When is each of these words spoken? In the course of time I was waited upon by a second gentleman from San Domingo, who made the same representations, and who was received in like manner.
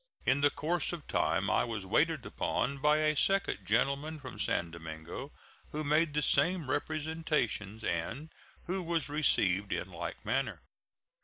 In 0.25 0.41
the 0.41 0.49
course 0.49 0.93
of 0.93 1.05
time 1.05 1.47
I 1.47 1.63
was 1.63 1.85
waited 1.85 2.25
upon 2.25 2.79
by 2.79 2.97
a 3.01 3.15
second 3.15 3.59
gentleman 3.67 4.19
from 4.19 4.39
San 4.39 4.71
Domingo, 4.71 5.31
who 5.73 5.83
made 5.83 6.15
the 6.15 6.23
same 6.23 6.71
representations, 6.71 7.83
and 7.83 8.29
who 8.65 8.81
was 8.81 9.09
received 9.09 9.71
in 9.71 9.91
like 9.91 10.25
manner. 10.25 10.63